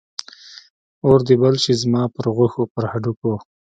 اور 1.05 1.19
دې 1.27 1.35
بل 1.41 1.55
شي 1.63 1.73
زما 1.81 2.03
پر 2.15 2.25
غوښو، 2.35 2.63
پر 2.73 2.83
هډوکو 2.91 3.31